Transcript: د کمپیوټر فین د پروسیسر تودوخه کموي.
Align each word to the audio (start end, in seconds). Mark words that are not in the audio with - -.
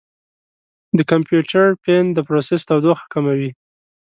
د 0.97 0.99
کمپیوټر 1.11 1.65
فین 1.83 2.05
د 2.13 2.17
پروسیسر 2.27 2.65
تودوخه 2.69 3.05
کموي. 3.13 3.49